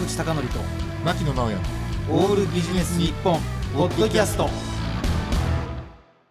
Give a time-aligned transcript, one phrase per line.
[0.00, 0.40] 口貴教と
[1.04, 1.58] 牧野直哉
[2.10, 3.38] オールビジネス日本
[3.74, 4.48] ポッドキャスト。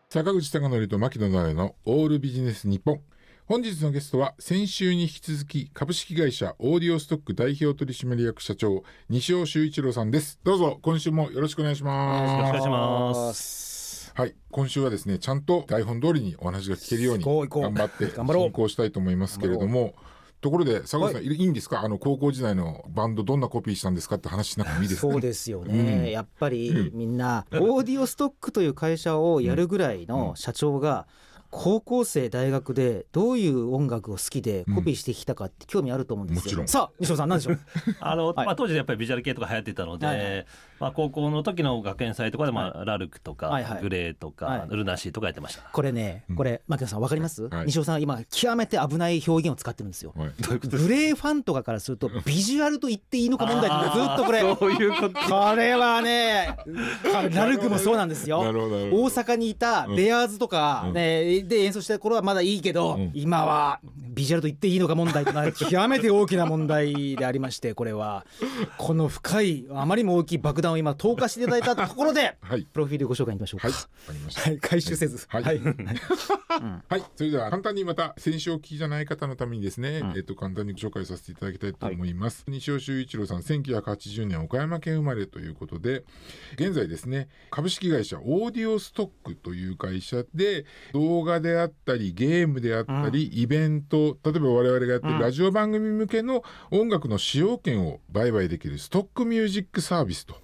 [0.10, 3.00] 坂口孝則と牧野直哉のオールビジネス日本。
[3.46, 10.40] 本日のゲストは先週に引き続き株式会社オーディオストック代表取締役社長西尾修一郎さんです。
[10.44, 12.32] どうぞ今週もよろしくお願いします。
[12.34, 14.12] よろしくお願いします。
[14.16, 19.94] はい今週はですねちゃんと台本通りにお話が聞けるように頑張って進行したいと思いますけれども
[20.42, 21.82] ところで坂口さん、い、いんですか？
[21.82, 31.08] あの高校時代のバンドどんなコピーしたんですかって話しなくてもいいですかそうですよね、やっぱりみんなオーディオストックという会社をやるぐらいの社長が
[31.52, 36.68] 高校生大学でどういう音楽を好きでコピーしてきたかって興味あると思うんですよ、もちろん。
[36.68, 37.60] さあ西尾さん何でしょう？
[38.00, 38.46] あの、はい。
[38.46, 40.46] まあ、当時やっぱりビジュアル系とか流行ってたので、はいはい
[40.80, 43.82] まあ、高校の時の学園祭とかで、まあラルクとか、はいはい。
[43.82, 44.68] グレーとか、はい。
[44.70, 45.64] ルナシーとかやってました。
[45.72, 47.66] これねこれ牧野さんわかります、はい。
[47.68, 50.14] 西尾さん今極めて危ない表現を使ってるんですよ。
[50.16, 50.30] はい。
[50.40, 55.20] グレーファンとかからするとビジュアルと言っていいのか問題ってずっとこれそういうこと。
[55.30, 56.58] これはね
[57.34, 58.40] ラルクもそうなんですよ。
[58.40, 60.94] 大阪にいたベアーズとか、うん。
[60.94, 63.12] ねで演奏した頃はまだいいけど、うん。
[63.14, 68.26] 今はビジュアルと言っていいのか問題となる極めて大きな問題でありましてこれは
[68.78, 72.64] この深いあまりにも大きい爆弾を今投下していただいたところで はい。
[72.64, 73.68] プロフィールご紹介いきましょうか。
[73.68, 73.76] はい。
[73.76, 74.42] わかりました。
[74.42, 74.60] はい。
[74.60, 75.26] 回収せず。
[75.28, 75.44] はい。
[75.44, 75.60] はい。
[76.90, 82.44] はい、それでは簡単にまた先週お聞きじゃない方のためにですね、えっと簡単にご紹介させていただきたいと思います。
[82.48, 86.04] 西尾修一郎さん、1980年岡山県生まれということで、
[86.56, 100.36] 現在ですね、株式会社オーディオストックという会社で動画であったりゲームであったり、イベント、例えば我々がやってるラジオ番組向けの音楽の使用権を売買できるストックミュージックサービスと。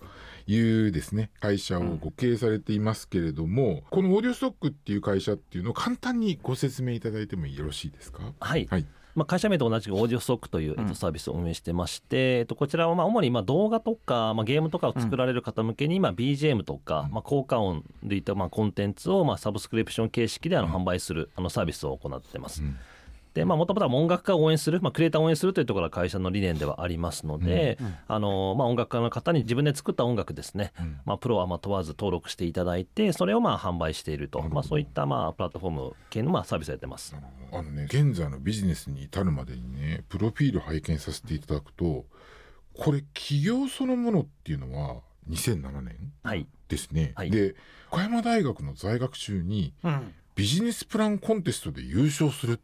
[0.47, 8.33] いうですね会社をご経営されていますけれども、このオーディオストックっていう会社っていうのを簡単にご説明いただいてもよろしいですか？
[8.39, 8.67] はい。
[8.69, 8.85] はい。
[9.15, 22.61] まあ、会社名と同じくオーディオストックという、えっと、サービスを運営してまして、えっと、こちらはまあ主にまあ動画とか、まあ、ゲームとかを作られる方向けに、まあ、BGM とか、まあ、効果音でいったまあコンテンツをまあサブスクリプション形式であの販売するあのサービスを行ってます。
[22.61, 22.75] ん
[23.35, 30.71] でまあ、もともとは音楽家を応援する、まあ、クリエイターを応援するというところが会社の理念ではありますので、あのまあ、音楽家の方に自分で作った音楽ですね、
[31.03, 37.13] まあ、プロはまあ問わず登録していただいてそれをまあ販売していると、まあ、そういったまあプラットフォーム系のまあサービスをやってます。
[37.51, 42.05] あのね現在のビジネスに至るまでにねプロフィール拝見させていただくと
[42.73, 46.47] これ企業そのものっていうのは2007年はい。
[46.69, 47.31] ですね、はい。
[47.31, 47.55] で
[47.91, 50.13] 岡山大学の在学中にうん。
[50.35, 52.59] ビジネスプランコンテストで優勝する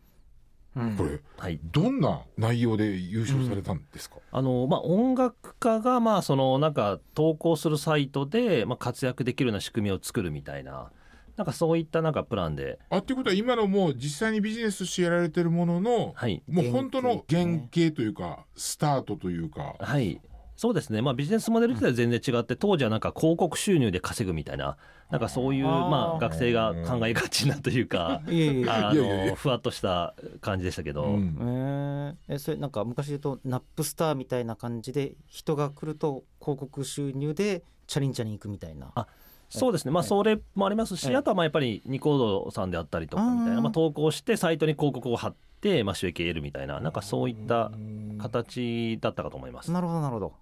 [0.75, 0.95] うん。
[0.95, 1.59] これはい。
[1.63, 10.91] どんな内容で優勝されたんですか、あのまあ、音楽家がまあそのなんか投稿するサイトでまあ活躍できるような仕組みを作るみたいな
[11.37, 16.43] なんかそういったなんかプランで、あっていうことは今のもう実際にビジネスとしてやられてるものの、はい。
[16.47, 20.21] もう本当の原型というかスタートというか、はい、
[20.61, 24.77] そうですね、まあ、ビジネスモデル自体は全然違って当時はなんか広告収入で稼ぐみたいな
[25.09, 28.21] なんかそういうまあ学生が考えがちなというか
[28.69, 28.93] あ
[29.35, 31.35] ふわっとした感じでしたけど、うん。
[31.41, 32.35] えー。
[32.35, 38.91] えそれなんか昔で言うとナップスターみたいな感じで人が来ると広告収入でチャリンチャリン行くみたいな。
[38.93, 39.07] あ
[39.49, 47.71] そうですね、まあ、それもありますし、はいあとはまあやっぱりニコードさんであったりとかみたいな、まあ、投稿してサイトに広告を貼って、まあ、収益を得るみたいななんかそういった
[48.19, 49.71] 形だったかと思います。
[49.71, 50.40] なるほどなるほどなるほど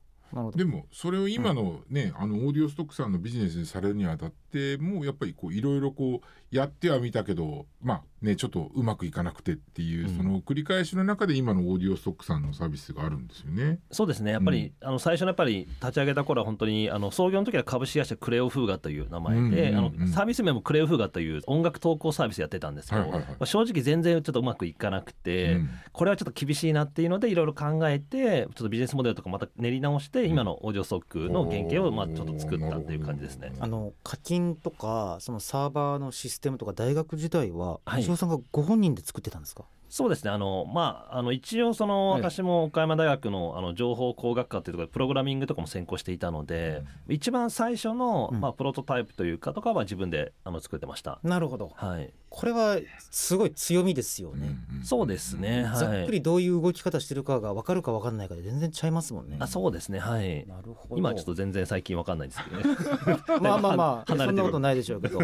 [0.55, 10.17] でもそれを今のね、あのオーディオストックさんのビジネスにされるにあたってもうやっぱりこういろいろこうやってはみたけどまあねちょっとうまくいかなくてっていう、うん。
[10.17, 13.79] その繰り返しの中で今のオーディオストックさんのサービスがあるんですよね。
[13.91, 14.31] そうですね。
[14.31, 19.73] やっぱり、あの最初のやっぱり立ち上げた頃は本当にあの創業の時は株式会社クレオフーガという名前で、
[20.13, 25.69] サービス名もクレオフーガという音楽投稿サービスやってたんですけど、正直全然ちょっとうまくいかなくて、うん。
[25.91, 33.53] これはちょっと厳しいなっていうのでいろいろ考えてちょっとビジネスモデルとかまた練り直して今のオーディオストックの原型をまあちょっと作ったっていう感じですね。
[33.59, 38.01] あの課金とかそのサーバーのシステムとか大学時代ははい。
[38.01, 40.29] 石尾さんがご本人で作ってたんですか、そうですね。
[40.29, 42.21] あの、まあ、あの一応その、はい。
[42.21, 48.39] 私も岡山大学のあの情報工学科っていうところでプログラミングとかも専攻していたので、一番最初の、うん。
[48.39, 51.19] まあ、プロトタイプというかとかは自分であの作ってました。
[51.23, 51.71] なるほど。
[51.75, 52.77] はい、これは
[53.09, 59.37] すごい強みですよね、うんそうですね、はい、ざっくりどういう動き方してるかが分かるか分かんないかで全然ちゃいますもんね。
[59.39, 59.99] あそうですね。
[59.99, 60.45] はい。
[60.47, 60.97] なるほど。
[60.97, 62.77] 今はちょっと全然最近わかんないんですけどね。
[63.41, 65.19] まあまあまあそんなことないでしょうけど。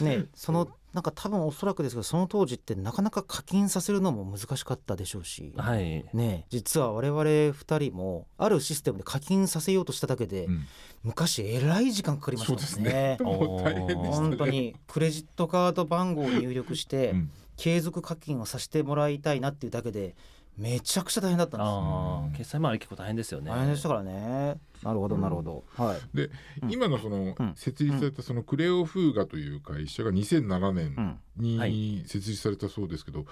[0.00, 6.04] ねそのなんか多分おそらくですけどその当時ってなかなか課金させるのも難しかったでしょうし、はい。
[6.12, 10.66] ね実は我々2人もあるシステムで課金させようとしただけで、うん。
[11.02, 12.58] 昔えらい時間かかりましたね。
[12.60, 13.18] ですね。
[13.22, 14.08] もうでしたね。
[14.10, 17.30] 本当にクレジットカード番号を入力して、うん。
[17.56, 20.16] 継続課金をさせてもらいたいなっていうだけで
[20.60, 22.38] めちゃくちゃ大変だったんです。
[22.38, 23.50] 決済周り結構大変ですよね。
[23.50, 24.60] 大変でしたからね。
[24.82, 26.16] なるほどなるほど、はい。
[26.16, 26.30] で、
[26.62, 26.70] うん。
[26.70, 27.54] 今のそのうん。
[27.56, 33.24] 設立されたそのクレオフーガという会社が2007う年んはに設立されたそうですけど、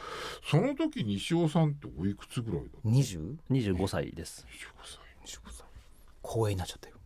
[0.42, 4.46] その時西尾さんっておいくつぐらいだった20 25歳です。
[5.26, 5.66] 25 25歳。
[6.22, 6.96] 光栄になっちゃったよ、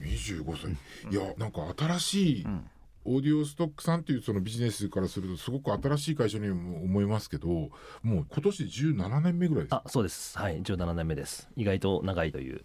[0.00, 0.08] 歳。
[0.08, 2.66] 25歳いやなんか新しいうん
[3.04, 7.70] オーディオストックさんっていうそのビジネスからするとすごく新しい会社にも思いますけどもう
[8.02, 10.38] 今年17年目ぐらいですあそうです。
[10.38, 10.60] はい。
[10.62, 11.48] 17年目です。
[11.56, 12.64] 意外と長いという。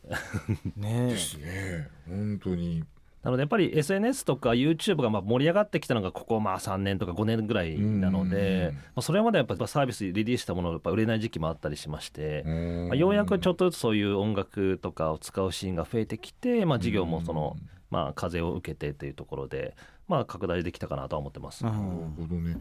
[0.78, 1.08] ねえ。
[1.10, 1.90] ですね。
[2.08, 2.84] 本当に。
[3.24, 12.54] なのでやっぱり SNS とか YouTube がまあ盛り上がってきたのがここまあ3年とか5年ぐらいなのでうんまあそれまでやっぱサービスリリースしたものがやっぱ売れない時期もあったりしましてま
[12.88, 17.58] まあようやくちょっとずつそういう音楽とかを使うシーンが増えてきてまあ事業もその
[17.90, 19.76] まあ風を受けてというところで
[20.10, 21.66] まあ拡大できたかなとは思ってます。
[21.66, 22.58] うんなるほどね。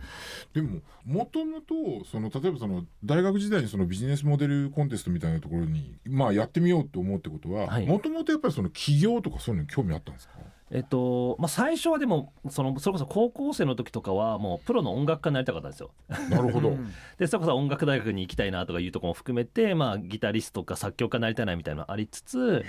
[0.55, 10.35] でももともとその例えばその大学時代にそのビジネスモデルコンテストみたいなところにまあやってみようと思うってことははいもともとやっぱりその起業とかそういうのに興味あったんですか？
[10.71, 15.93] えっとまあ、最初はでもそのそれこそ高校生の時とかはもうプロの音楽家になりたかったんですよ。
[16.29, 16.69] なるほど。
[16.69, 22.62] う んでそれこそ音楽大学に行きたいなとかいうところも含めて、まあ、ギタリストか作曲家になりたいなみたいなのありつつ、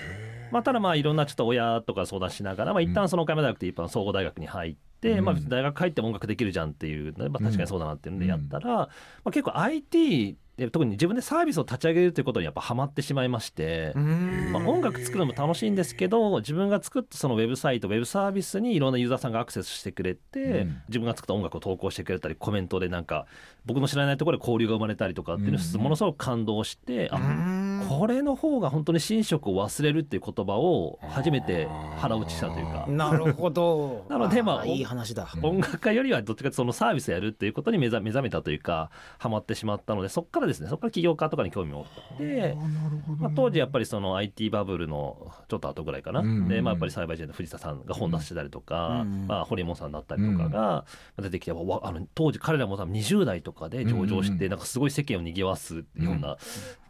[0.51, 5.25] まあ、ただまあいろんなちょっと親とか相談しながら、まあ、一旦その岡山大学って一般総合大学に入って、うん。
[5.25, 8.77] まあ、大学入っても音楽できるじゃんっていう、まあ、確かにそうだなっていうのでやったら、うん。
[8.77, 8.89] ま
[9.25, 13.93] あ、結構 IT で特に自分でサービスを立ち上げるということにやっぱハマってしまいまして。
[13.95, 14.51] うん。
[14.51, 20.81] まあ、音楽作るのも楽しいんですけど自分が作ったそのウェブサイトウェブサービスにいろんなユーザーさんがアクセスしてくれて、うん。
[20.89, 23.25] 自分が作った音楽を投稿してくれたりコメントでなんか
[23.65, 27.58] 僕の知らないところで交流が生まれたりとかっていうのものすごく感動して、あうん
[27.89, 32.85] これの方が本当に寝食を忘れるっていう言葉を初めて腹落ちしたというか。
[32.87, 34.05] なるほど。
[34.09, 43.17] なのでまあーいい話だ、うん音楽家よりはどっちかというとそのサービスやるっていうことに目覚目覚めたというかハマってしまったのでそこからですねそこから起業家とかに興味を持ってあーなるほどね。
[43.21, 46.47] まあ、当時やっぱりその IT バブルのちょっと後ぐらいかな、うん。
[46.47, 49.27] でまあ、やっぱり栽培人の藤田さんが本出してたりとか、うん。
[49.27, 50.85] まあ、堀本さんだったりとかが
[51.17, 54.51] 出てきて、わあの当時彼らも多分20代とかで上場して、うん。
[54.51, 56.37] なんかすごい世間を賑わすような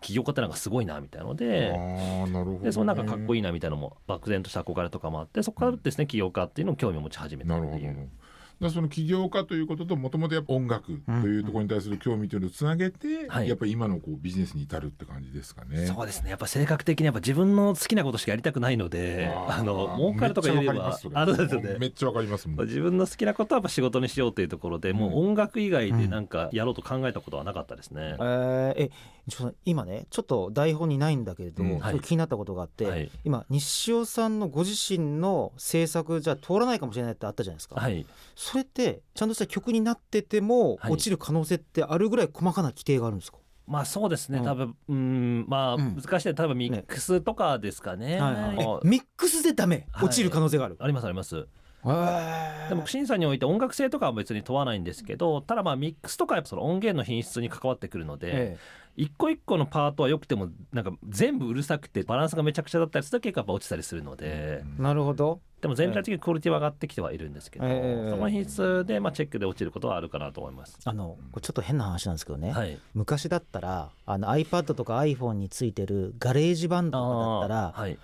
[0.01, 1.71] 起業家ってなんかすごいなみたいのあで。
[1.71, 7.75] ーなるほどねでそのなんかかっこいいなみたいなのも漠然とした憧れとかもあってそこからですね起業家っていうのを興味を持ち始めたなるほど。
[7.77, 8.07] っていうだか
[8.65, 13.49] らその起業家ということともともとやっぱ音楽というところに対する興味というのをつなげて、はい。
[13.49, 15.87] やっぱり今のこうビジネスに至るって感じですかね。
[15.87, 16.29] そうですね。
[16.29, 21.15] やっぱ性格的にやっぱ自分の好きなことしかやりたくないのであの儲かるとかよりはめっちゃわかりますそれ。
[21.15, 21.77] あるんですよね。
[21.79, 22.65] めっちゃわかりますもん。
[22.65, 28.15] 自分の好きなことはやっぱ仕事にしようというところで、もう音楽以外でなんかやろうと考えたことはなかったですね。
[28.19, 28.91] えーえ
[29.29, 31.79] ちょ今ねちょっと台本にないんだけれど、うん。
[31.79, 33.11] ちょっと気になったことがあって、はい。
[33.23, 38.05] 今西尾さんのご自身の制作じゃ通らないかもしれないってあったじゃないですか、はい、
[38.49, 40.91] それってちゃんとした曲になっててもはい。
[40.93, 43.37] 落ちる可能性ってあるぐらい細かな規定があるんですか、
[43.67, 44.43] まあそうですね、うん。
[44.45, 45.95] 多分うんまあうん。
[45.95, 48.19] 難しい多分ミックスとかですかね。
[48.19, 48.33] はい。
[48.55, 49.85] はいミックスでダメ。
[49.91, 50.05] はい。
[50.07, 51.47] 落ちる可能性がある、ありますあります。
[51.83, 58.57] でも審査において音楽性とかは別に問わないんですけどただまあミックスとかやっぱその音源の品質に関わってくるので、え
[58.99, 65.39] 一個一個のパートは良くてもなんか全部うるさくてバランスがめちゃくちゃだったりすると結構やっぱ落ちたりするので、えなるほど。
[65.61, 68.09] でも全体的にクオリティは上がってきてはいるんですけど、ええ。
[68.09, 70.77] その品質でまあチェックで落ちることはあるかなと思います。
[70.83, 77.97] あのちょっと変な話なんですけどね、はい、昔だったらあの iPad とか iPhone についてるガレージバンドとかだったら、はい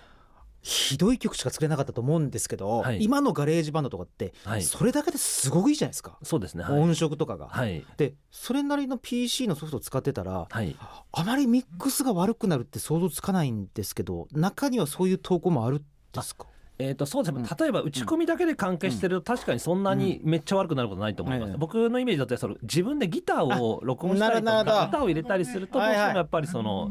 [0.67, 6.63] ひどい曲しか作れなかったと思うんですけど、はい今のガレージバンドとかって、はいそれだけですごくいいじゃないですか、そうですね。
[6.63, 6.79] はい。
[6.79, 7.47] 音色とかが。
[7.49, 7.85] はい。
[7.97, 10.75] でそれなりの PC のソフトを使ってたらはい。
[10.79, 16.47] あまりミックスが悪くなるって想像つかないんですけど中にはそういう投稿もあるんですか？
[16.77, 24.71] えー、とそうですね、例えば打ち込みだけで関係してると確かにそんなにめっちゃ悪くなることないと思います、うん僕のイメージだとその自分でギターを録音したりとなるほど。
[24.71, 26.89] か歌を入れたりするとどうしてもやっぱりその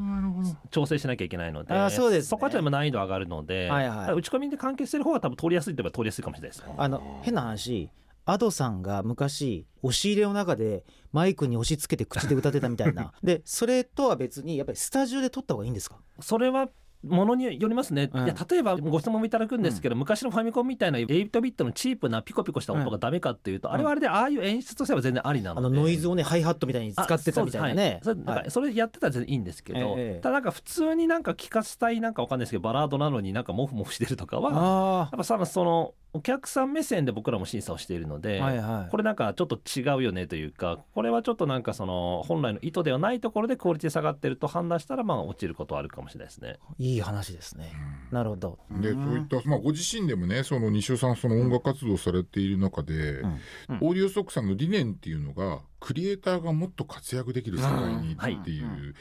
[0.70, 2.28] 調整しなきゃいけないのであそうですね。
[2.28, 3.98] そこはちょっと難易度上がるので、はいはい。
[3.98, 7.90] だから打ち込みで関係してる方が多分通りやすいといえば通りやすいかもしれないですあの変な話
[8.26, 13.12] Ado さんが昔押し入れの中でマイクに押し付けて口で歌ってたみたいな。
[13.22, 15.98] でそれとは別にやっぱりスタジオで撮った方がいいんですか？
[16.20, 16.68] それは
[17.04, 18.24] ものによりますね、うん。
[18.24, 23.74] いや例えばご質問もいただくんですけど、昔のファミコンみたいな8ビットのチープなピコピコした音がダメかっていうと、うん。
[23.74, 25.66] あれはあれでああいう演出としては全然ありなので。
[25.66, 28.00] あのノイズをねハイハットみたいに使ってたみたいなね。
[28.02, 28.18] あそはい。
[28.18, 38.90] それだからそれやってたら全然いいんですけど、ええただなんか普通になんか聴かせたいなんかわかんないですけどバラードなのになんかモフモフしてるとかはやあっぱさそのお客さん目線で僕らも審査をしているので、はいはい。
[38.90, 46.60] これなんかちょっと違うよねというかこれはちょっとなんかその本来の意図ではないところでクオリティ下がってると判断したらまあ落ちることはあるかもしれないですね。
[46.78, 47.72] いい話ですね。
[48.12, 48.60] なるほど。
[48.80, 53.30] でそういった、まあ、ご自身でもねその西尾さんその音楽活動されている中で、うん。
[53.30, 53.38] うん。
[53.80, 58.94] オーディオストックさんの理念っていうのがクリエイターがもっと活躍できる世界にはいっていう、うん。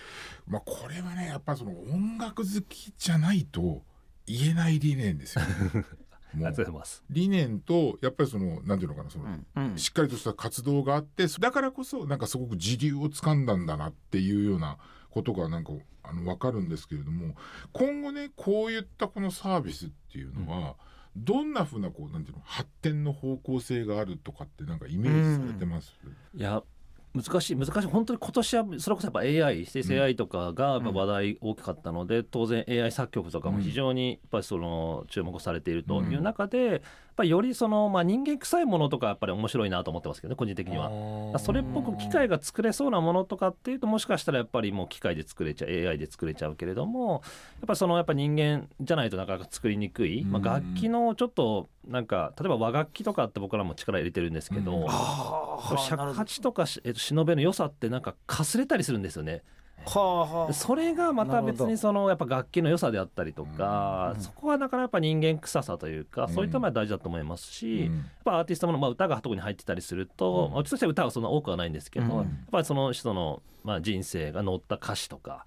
[0.48, 3.84] まあこれはねやっぱその音楽好きじゃないと
[4.26, 5.86] 言えない理念ですよね。
[6.38, 7.04] もありがとうごうざいます。
[7.10, 9.78] 理念とやっぱりそのなんていうのかなその、うんうん。
[9.78, 14.78] しっかりとした活動があってだからこそなんかすごく時流をつかんだんだなっていうような
[15.10, 15.72] ことがなんか
[16.04, 17.36] あの分かるんですけれども
[17.72, 20.76] 今後ねこういったこのサービスっていうのは、
[21.16, 25.94] どんなふうなこうなんていうの発展の方向性があるとかってなんかイメージされてます、
[26.36, 26.64] いや
[27.14, 27.88] 難しい難しい。
[27.88, 36.82] 本当に今年はそれこそやっぱ AI 生成 AI とかが話題大きかったので、当然 AI 作曲とかも非常にやっぱりその注目されているという中で、
[37.16, 40.92] ぱりよりそのまあ人間臭いものとかやっぱり面白いなと思ってますけどね個人的には。
[41.40, 47.22] それっぽく機械が作れそうなものとかっていうともしかしたらやっぱりもう機械で作れちゃう AI で作れちゃうけれども
[47.60, 54.88] やっぱそのやっぱ人間じゃないとなかなか作りにくい、まあ、楽器のちょっとなんか例えば和楽器とかって僕らも力入れてるんですけど、う
[55.78, 59.44] 尺八とかし、えっと、忍べの良さってなんかかすれたりするんですよね。
[59.86, 60.54] はあはあ。
[60.54, 66.34] それがまた別にそのやっぱ楽器の良さであったりとか、うんそこはなかなかやっぱ人間臭さというか、うん。
[66.34, 67.98] そういったものは大事だと思いますし、うん。
[67.98, 72.18] やっぱアーティストもの、まあ、歌が特に入ってたりすると、うちとしては歌はそんな多くはないんですけど、うん。
[72.20, 75.46] やっぱりその人の、まあ、人生が乗った歌詞とか。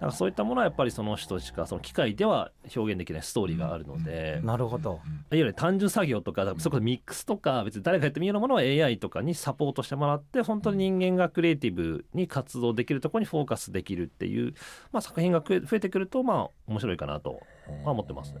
[0.00, 4.90] なんかそういったものはやっぱりその人しかその機械では表現できないストーリーがあるので、なるほど。
[4.90, 5.00] いわ
[5.30, 14.54] ゆる単純作業とかそれこそミックスとか別に誰がやってもいいようなものは AI とかにサポートしてもらって本当に人間がクリエイティブに活動できるところにフォーカスできるっていう、
[14.92, 17.40] まあ、作品が増えてくるとまあ面白いかなと
[17.84, 18.32] まあ思ってます。
[18.32, 18.40] ね。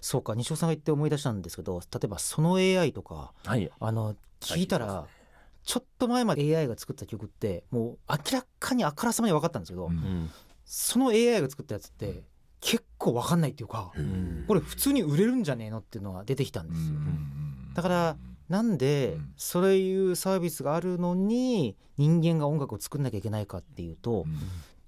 [0.00, 5.06] そうか西尾さんが言って思い出したんですけど例えばその AI とかはい、あの聞いたら
[5.64, 10.30] ちょっと前まで AI が作った曲ってもう明らかにあからさまに分かったんですけど、うんうん
[10.70, 12.22] その AI が作ったやつって
[12.60, 13.90] 結構分かんないっていうか
[14.46, 16.96] これ普通に売れるんじゃねえのっていうのが出てきたんですよ。
[16.96, 18.16] うんだから
[18.48, 19.32] なんでうん。
[19.36, 24.38] そういうサービスがあるのに人間が音楽を作んなきゃいけないかっていうとうん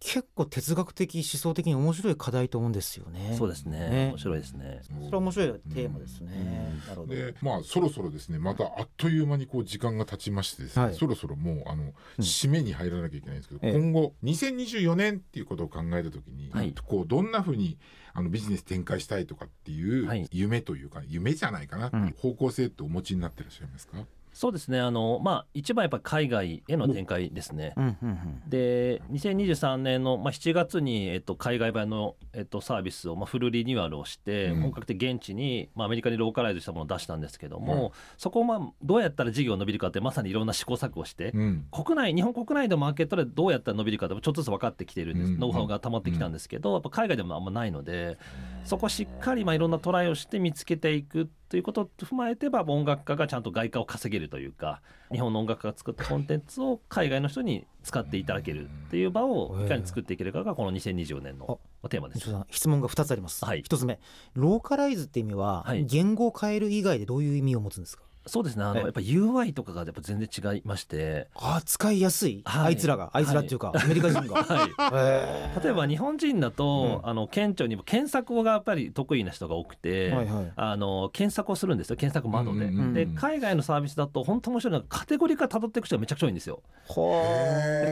[0.00, 3.34] 結構哲学的思想的に面白い課題と思うんですよね。
[3.38, 3.78] そうですね。
[3.78, 4.08] ね。
[4.08, 4.80] 面白いですね。
[4.82, 6.74] それは面白いテーマですね。
[6.88, 7.14] なるほど。
[7.14, 8.38] でまあそろそろですね。
[8.38, 10.94] またあっという間にこう時間が経ちましてですね、はい。
[10.94, 11.92] そろそろもうあの、うん。
[12.18, 13.74] 締めに入らなきゃいけないんですけど、ええ。
[13.74, 16.74] 今後2024年っていうことを考えた時に、はい。
[16.82, 17.76] こうどんなふうに
[18.14, 20.26] あのビジネス展開したいとかっていうはい。
[20.32, 23.98] 夢というか、夢じゃないかなっていう方向性ってお持ちになってらっしゃいますか、
[24.32, 24.80] そうですね。
[24.80, 27.74] あの、まあ、一番やっぱり海外への展開ですね。
[27.76, 28.42] うんうんうん。
[28.48, 34.60] で2023年の、まあ、7月に、えっと、海外版の、えっと、サービスを、まあ、フルリニューアルをして、うん。
[34.62, 37.90] 本格的に現地に、まあ、アメリカにローカライズしたものを出したんですけども、うん。
[38.18, 41.66] そこを、まあ、どうやったら事業が伸びるかってまさにいろんな試行錯誤をして、うん。
[41.70, 45.38] 国内日本国内のマーケットでどうやったら伸びるかってちょっとずつ分かってきているんです、うん。
[45.38, 48.18] ノウハウが溜まってきたんですけど、やっぱ海外でもあんまないので
[48.64, 54.80] そこしっかりまあいろんなトライをして見つけていくということを踏まえてば音楽家がちゃんと外貨を稼げるというか
[55.12, 61.58] 日本の音楽家が作ったコンテンツを海外の人に使っていただけるっていう場をいかに作っていけるかがこの2024年の
[61.90, 63.44] テーマです質問が2つあります。
[63.44, 63.98] はい1つ目
[64.34, 68.04] ローカライズって意味ははい言語を変える以外でどういう意味を持つんですか？
[68.26, 68.64] そうですね。
[68.64, 68.80] あのえ。
[68.80, 72.66] えやっぱ UI とかがやっぱ全然違いまして、あ使いやすい、はい。
[72.66, 73.10] あいつらが？
[73.12, 74.42] あいつらっていうか、アメリカ人が？
[74.44, 77.08] はい、例えば日本人だと、うん。
[77.08, 80.52] あの顕著に検索がやっぱり得意な人が多くて、はいはい。
[80.54, 81.96] あの検索をするんですよ。
[81.96, 82.66] 検索窓で。
[82.66, 86.62] うんうんうんで海外のサービスだと本当面白いのがカテゴリーから辿っていく人がめちゃくちゃ多いんですよ。
[86.88, 87.22] こ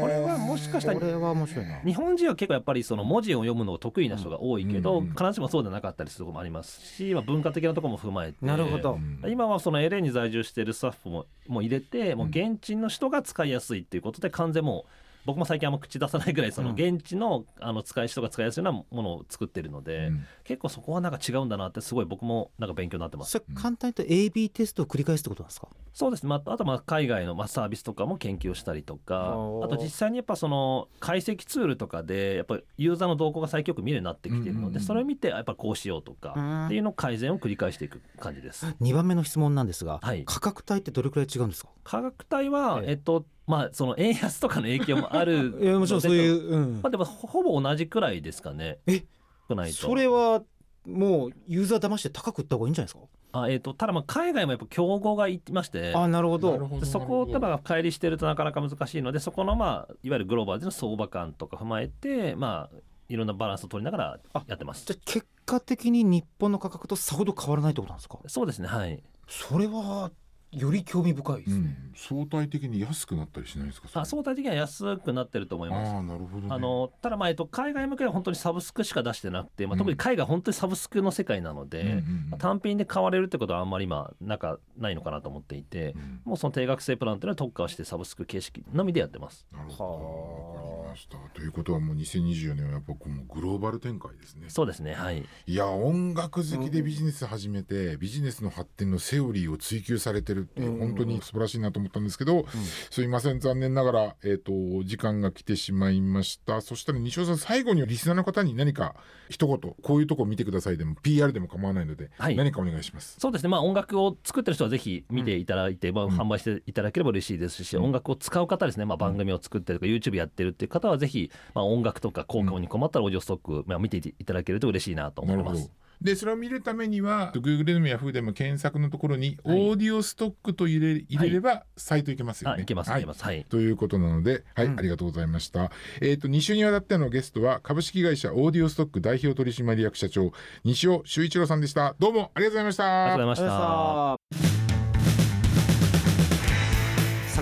[0.09, 1.81] れはもしかしたらこれは面白いな。
[1.81, 8.45] 日本人は結構やっぱりその文字を読むのが得意な人が多いけど、うんうん必ずしもそうでなかったりするところもありますし、まあ、文化的なところも踏まえて。
[8.45, 8.95] なるほど。
[8.95, 14.91] うん今はその LA に在住しているスタッフももう入れてもう現地の人が使いやすいっていうことで完全もう
[15.27, 16.75] 僕も最近あんま口出さないぐらいそのうん。
[16.75, 23.33] 現地のあの使い人が使いやすいようなものを作ってるので、うん結構そこはなんか違うんだなってすごい僕もなんか勉強になってます。
[23.33, 25.69] それ簡単に言うと AB テストを繰り返すってことなんですか？
[25.93, 36.67] そうですね、まあ、あとまあ海外のまあサービスとかも研究をしたりとかあと実際にやっぱその解析ツールとかでやっぱユーザーの動向が最近よく見るようになってきているのでそれを見てやっぱこうしようとかうん。
[36.67, 38.65] っていうのを改善を繰り返していく感じです。
[38.81, 40.23] 2番目の質問なんですが、はい。
[40.25, 41.71] 価格帯ってどれくらい違うんですか？
[41.85, 42.91] 価格帯は、ええ。
[42.93, 45.51] えっとまあその円安とかの影響もある
[45.81, 46.73] もちろんそういう、うん。
[46.83, 48.79] まあ、でもほぼ同じくらいですかね。
[48.87, 49.05] え
[49.49, 49.77] 少ないと。
[49.77, 50.43] それは
[50.87, 53.03] もうユーザー騙して高く売った方がいいんじゃないです
[53.33, 53.41] か？
[53.41, 55.93] あ、えっとただまあ海外もやっぱ競合がいまして。
[55.95, 56.53] あなるほど。
[56.53, 56.81] なるほど。
[56.81, 62.77] でそこをただ乖離してるとなかなか難しいのでそこのまあいわゆるグローバルでの相場感とか踏まえてまあ
[63.09, 64.87] いろんなバランスを取りながらやってます。
[64.87, 68.19] じゃあ結果的に日本の価格とさほど変わらないってことなんですか？
[68.27, 69.03] そうですねはい。
[69.29, 70.11] それは
[70.51, 75.91] より興味深いですね、相対的に安くなったりしないですかあ相対的には安くなってると思います。
[75.91, 89.47] あなるほど、ね、あのただまあ、えっと、海外向けは本当にサブスクしか出してなくて、まあ、特に海外本当にサブスクの世界なので、うんまあ、単品で買われるってことはあんまり今なんかないのかなと思っていて、うん、もうその定額制プランっていうのは特化してサブスク形式のみでやってます。
[89.53, 90.79] なるほど。
[90.89, 91.19] ました。
[91.35, 94.47] ということはもう2024年はやっぱこのグローバル展開ですね。
[94.49, 95.25] そうですねはい。
[95.47, 102.47] いや音楽好きでビジネス始めて、ビジネスの発展のセオリーを追求されてるって本当に素晴らしいなと思ったんですけど、
[102.91, 106.61] すいません残念ながら、えーと、時間が来てしまいました。
[106.61, 108.95] そしたら西尾さん最後にリスナーの方に何か
[109.29, 113.17] 一言こういうとこ見てくださいでも PR でも構わないので、はい、何かお願いします。
[113.19, 113.49] そうですね。
[113.49, 125.71] まあ音楽を作ってる人はぜひ見ていただいて、うん、まあ、販売していただければ嬉しいですし、うん、音楽を使う方ですね、まあ、番組を作ってるとか YouTube やってるっていう方はぜひ、まあ、音楽とか効果に困ったらオーディオストック、まあ、見ていただけると嬉しいなと思います。
[126.01, 132.63] でそれを見るためには Google でも Yahoo でも検索のところに、オーディオストックと入れ入れれば、サイトいけますよね。
[132.63, 133.25] いけます、い、けます。
[133.25, 133.45] はい。
[133.49, 135.73] ということなので、はい、うん、ありがとうございました。
[136.01, 140.33] えっ、ー、と2週にわたってのゲストは株式会社オーディオストック代表取締役社長
[140.65, 141.97] 西尾修一郎さんでした。
[141.99, 143.05] どうもありがとうございました。
[143.05, 144.69] ありがとうございました。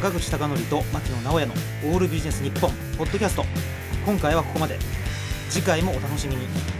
[0.01, 1.55] 坂口孝則と牧野直哉の
[1.87, 3.45] オールビジネス日本ポッドキャスト
[4.05, 4.79] 今回はここまで
[5.49, 6.76] 次回もお楽しみに